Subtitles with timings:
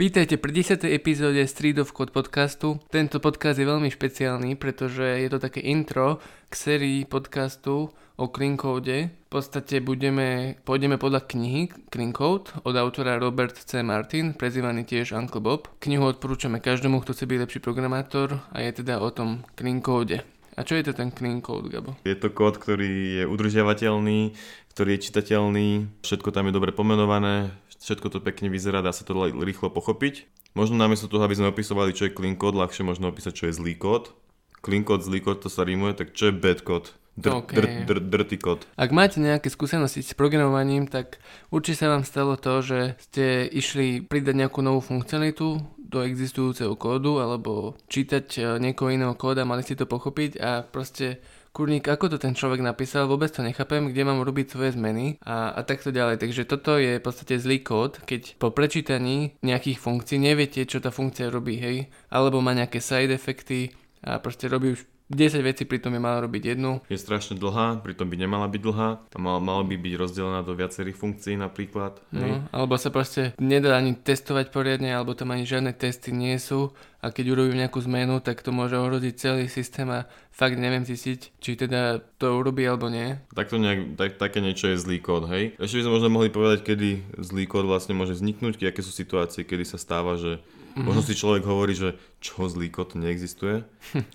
[0.00, 0.96] Vítajte pri 10.
[0.96, 2.80] epizóde Street of Code podcastu.
[2.88, 8.56] Tento podcast je veľmi špeciálny, pretože je to také intro k sérii podcastu o Clean
[8.56, 9.12] Code.
[9.12, 13.84] V podstate budeme, pôjdeme podľa knihy Clean Code od autora Robert C.
[13.84, 15.68] Martin, prezývaný tiež Uncle Bob.
[15.84, 20.24] Knihu odporúčame každému, kto chce byť lepší programátor a je teda o tom Clean Code.
[20.56, 21.96] A čo je to ten clean code, Gabo?
[22.04, 24.36] Je to kód, ktorý je udržiavateľný,
[24.76, 25.68] ktorý je čitateľný,
[26.04, 27.48] všetko tam je dobre pomenované,
[27.80, 30.28] všetko to pekne vyzerá, dá sa to rýchlo pochopiť.
[30.52, 33.56] Možno namiesto toho, aby sme opisovali, čo je clean code, ľahšie možno opísať, čo je
[33.56, 34.12] zlý kód.
[34.60, 36.92] Clean code, zlý kód, to sa rímuje, tak čo je bad code?
[37.20, 37.56] Dr, okay.
[37.58, 38.64] dr, dr, dirty kód.
[38.78, 41.18] Ak máte nejaké skúsenosti s programovaním, tak
[41.52, 42.78] určite sa vám stalo to, že
[43.10, 45.58] ste išli pridať nejakú novú funkcionalitu
[45.90, 51.18] do existujúceho kódu alebo čítať e, niekoho iného kóda, mali ste to pochopiť a proste
[51.54, 55.54] kurník, ako to ten človek napísal, vôbec to nechápem, kde mám robiť svoje zmeny a,
[55.54, 56.22] a takto ďalej.
[56.22, 60.90] Takže toto je v podstate zlý kód, keď po prečítaní nejakých funkcií neviete, čo tá
[60.90, 65.90] funkcia robí, hej, alebo má nejaké side efekty a proste robí už 10 vecí, pritom
[65.90, 66.78] je mala robiť jednu.
[66.86, 68.88] Je strašne dlhá, pritom by nemala byť dlhá.
[69.10, 71.98] Tam mal, mala by byť rozdelená do viacerých funkcií napríklad.
[72.14, 72.38] Hej.
[72.38, 76.70] No, alebo sa proste nedá ani testovať poriadne, alebo tam ani žiadne testy nie sú
[77.02, 81.42] a keď urobím nejakú zmenu, tak to môže ohroziť celý systém a fakt neviem zistiť,
[81.42, 83.16] či teda to urobí alebo nie.
[83.32, 85.56] Takto nejak, tak, také niečo je zlý kód, hej?
[85.56, 89.48] Ešte by sme možno mohli povedať, kedy zlý kód vlastne môže vzniknúť, aké sú situácie,
[89.48, 90.86] kedy sa stáva, že Mm-hmm.
[90.86, 93.64] Možno si človek hovorí, že čo zlý kód neexistuje.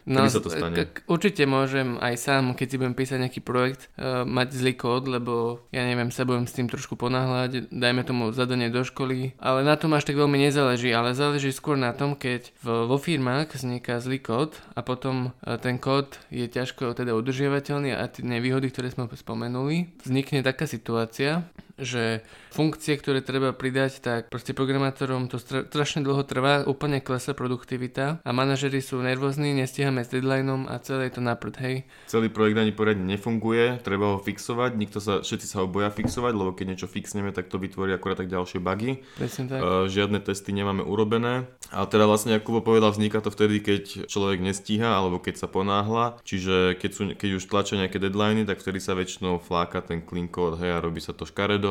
[0.05, 0.77] No, Kedy sa to stane?
[0.77, 5.09] Tak určite môžem aj sám, keď si budem písať nejaký projekt, uh, mať zlý kód,
[5.09, 9.65] lebo ja neviem, sa budem s tým trošku ponáhľať, dajme tomu zadanie do školy, ale
[9.65, 13.57] na tom až tak veľmi nezáleží, ale záleží skôr na tom, keď v, vo firmách
[13.57, 18.69] vzniká zlý kód a potom uh, ten kód je ťažko teda udržiavateľný a tie nevýhody,
[18.69, 22.23] ktoré sme spomenuli, vznikne taká situácia, že
[22.55, 28.29] funkcie, ktoré treba pridať, tak proste programátorom to strašne dlho trvá, úplne klesa produktivita a
[28.31, 31.75] manažery sú nervózni, nestíhame s deadlineom a celé je to naprd, hej.
[32.07, 36.31] Celý projekt ani poriadne nefunguje, treba ho fixovať, nikto sa, všetci sa ho boja fixovať,
[36.31, 39.03] lebo keď niečo fixneme, tak to vytvorí akurát tak ďalšie bugy.
[39.19, 39.59] Presne tak.
[39.59, 41.49] Uh, žiadne testy nemáme urobené.
[41.73, 46.21] A teda vlastne, ako povedal, vzniká to vtedy, keď človek nestíha alebo keď sa ponáhla.
[46.23, 50.29] Čiže keď, sú, keď už tlačia nejaké deadliny, tak vtedy sa väčšinou fláka ten clean
[50.29, 51.64] code, hej, a robí sa to škaredo.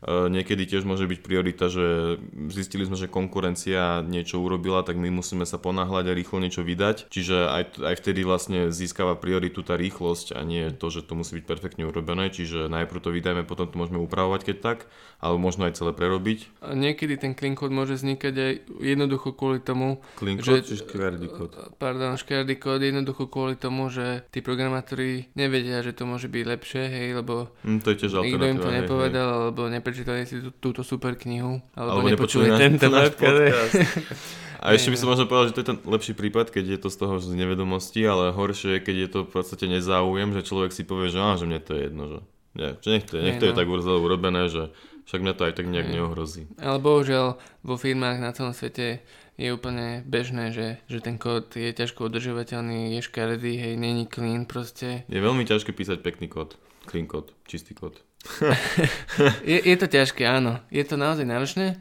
[0.00, 2.16] Uh, niekedy tiež môže byť priorita, že
[2.48, 7.12] zistili sme, že konkurencia niečo urobila, tak my musíme sa ponáhľať a rýchlo niečo vydať.
[7.12, 11.42] Čiže aj, aj vtedy vlastne získava prioritu tá rýchlosť a nie to, že to musí
[11.42, 12.32] byť perfektne urobené.
[12.32, 14.78] Čiže najprv to vydajme, potom to môžeme upravovať, keď tak,
[15.20, 16.64] alebo možno aj celé prerobiť.
[16.64, 21.28] A niekedy ten clean code môže vznikať aj jednoducho kvôli tomu, clean že, či škverdy
[21.28, 21.56] code?
[21.76, 26.82] Pardon, škverdy code jednoducho kvôli tomu, že tí programátori nevedia, že to môže byť lepšie,
[26.88, 29.39] hej, lebo mm, to je tiež nikto im to nepovedal, hej, hej.
[29.48, 33.72] Alebo neprečítali si tú, túto super knihu, alebo, alebo nepočuli tento podcast.
[34.60, 36.88] A ešte by som možno povedal, že to je ten lepší prípad, keď je to
[36.92, 40.76] z toho z nevedomosti, ale horšie je, keď je to v podstate nezáujem, že človek
[40.76, 42.18] si povie, že, á, že mne to je jedno, že,
[42.60, 43.58] nie, že nech to je, nech to je no.
[43.58, 44.68] tak urobené, že
[45.08, 46.44] však mňa to aj tak nejak neohrozí.
[46.60, 49.00] Ale bohužiaľ vo firmách na celom svete
[49.40, 54.44] je úplne bežné, že, že ten kód je ťažko udržovateľný, je škaredý, hej, není clean
[54.44, 55.08] proste.
[55.08, 58.04] Je veľmi ťažké písať pekný kód, clean kód, čistý kód.
[59.48, 60.60] je, je to ťažké, áno.
[60.68, 61.80] Je to naozaj náročné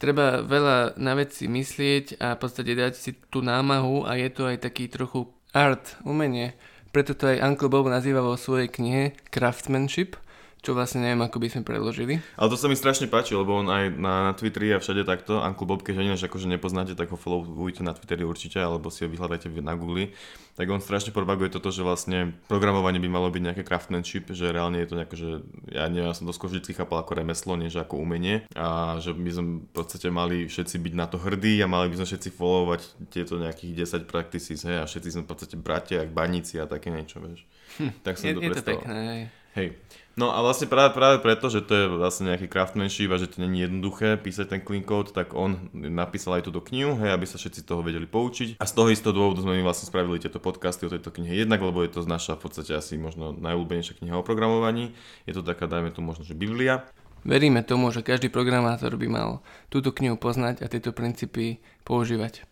[0.00, 4.48] treba veľa na veci myslieť a v podstate dať si tú námahu a je to
[4.48, 6.56] aj taký trochu art, umenie.
[6.94, 10.16] Preto to aj Uncle Bob nazýva vo svojej knihe Craftsmanship,
[10.64, 12.24] čo vlastne neviem, ako by sme predložili.
[12.40, 15.44] Ale to sa mi strašne páči, lebo on aj na, na Twitteri a všade takto,
[15.44, 19.12] Uncle Bob, keď ináč akože nepoznáte, tak ho followujte na Twitteri určite, alebo si ho
[19.12, 20.16] vyhľadajte na Google,
[20.56, 24.80] tak on strašne propaguje toto, že vlastne programovanie by malo byť nejaké craftsmanship, že reálne
[24.80, 25.30] je to nejaké, že
[25.68, 29.12] ja neviem, ja som to skôr vždy chápal ako remeslo, než ako umenie a že
[29.12, 32.30] by sme v podstate mali všetci byť na to hrdí a mali by sme všetci
[32.38, 32.80] followovať
[33.12, 37.20] tieto nejakých 10 practices, hej, a všetci sme v podstate bratia, baníci a také niečo,
[37.20, 37.42] vieš.
[37.82, 39.43] Hm, tak som je, to je to pekné, hej.
[39.54, 39.78] Hej.
[40.14, 43.42] No a vlastne práve, práve preto, že to je vlastne nejaký craftsmanship a že to
[43.42, 47.34] není jednoduché písať ten clean code, tak on napísal aj túto knihu, hej, aby sa
[47.34, 48.62] všetci toho vedeli poučiť.
[48.62, 51.58] A z toho istého dôvodu sme my vlastne spravili tieto podcasty o tejto knihe jednak,
[51.58, 54.94] lebo je to naša v podstate asi možno najúbenejšia kniha o programovaní.
[55.26, 56.86] Je to taká, dajme tu možno, že Biblia.
[57.26, 62.46] Veríme tomu, že každý programátor by mal túto knihu poznať a tieto princípy používať.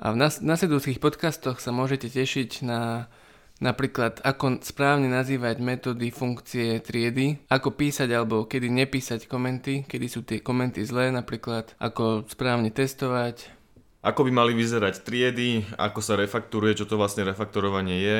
[0.00, 3.12] A v nas- nasledujúcich podcastoch sa môžete tešiť na
[3.60, 10.24] Napríklad, ako správne nazývať metódy, funkcie, triedy, ako písať alebo kedy nepísať komenty, kedy sú
[10.24, 13.52] tie komenty zlé, napríklad ako správne testovať.
[14.00, 18.18] Ako by mali vyzerať triedy, ako sa refakturuje, čo to vlastne refaktorovanie je.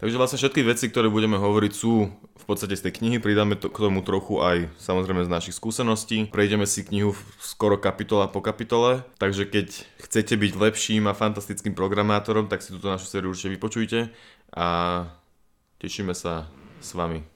[0.00, 2.10] Takže vlastne všetky veci, ktoré budeme hovoriť sú
[2.42, 6.26] v podstate z tej knihy, pridáme to, k tomu trochu aj samozrejme z našich skúseností.
[6.26, 12.50] Prejdeme si knihu skoro kapitola po kapitole, takže keď chcete byť lepším a fantastickým programátorom,
[12.50, 14.10] tak si túto našu sériu určite vypočujte
[14.52, 14.66] a
[15.80, 16.46] tešíme sa
[16.80, 17.31] s vami.